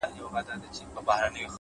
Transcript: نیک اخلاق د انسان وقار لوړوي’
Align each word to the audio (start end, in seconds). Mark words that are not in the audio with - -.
نیک 0.13 0.23
اخلاق 0.25 0.45
د 0.47 0.49
انسان 0.55 0.87
وقار 0.95 1.19
لوړوي’ 1.23 1.47